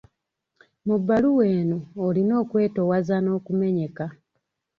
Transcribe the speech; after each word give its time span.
Mu 0.85 0.95
bbaluwa 1.01 1.45
eno 1.57 1.77
olina 2.05 2.33
okwetoowaza 2.41 3.15
n'okumenyeka. 3.21 4.05